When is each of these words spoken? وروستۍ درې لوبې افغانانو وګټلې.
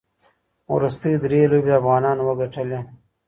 وروستۍ 0.73 1.13
درې 1.23 1.41
لوبې 1.51 1.71
افغانانو 1.79 2.21
وګټلې. 2.27 2.79